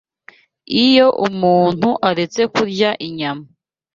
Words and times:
Iyo 0.85 1.07
umuntu 1.27 1.89
aretse 2.09 2.41
kurya 2.53 2.89
inyama 3.07 3.45